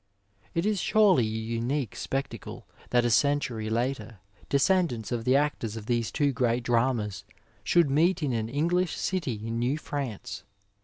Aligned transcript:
It 0.55 0.65
is 0.65 0.81
surely 0.81 1.27
a 1.27 1.29
unique 1.29 1.95
spectacle 1.95 2.65
that 2.89 3.05
a 3.05 3.11
century 3.11 3.69
later 3.69 4.17
descendants 4.49 5.11
of 5.11 5.25
the 5.25 5.35
actors 5.35 5.75
of 5.77 5.85
these 5.85 6.11
two 6.11 6.31
great 6.31 6.63
dramas 6.63 7.23
should 7.63 7.87
meet 7.91 8.23
in 8.23 8.33
an 8.33 8.49
English 8.49 8.95
city 8.97 9.45
in 9.47 9.59
New 9.59 9.77
France. 9.77 10.43